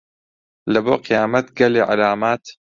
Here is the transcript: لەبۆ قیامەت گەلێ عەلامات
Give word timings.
لەبۆ 0.73 0.95
قیامەت 1.07 1.47
گەلێ 1.57 1.81
عەلامات 1.89 2.43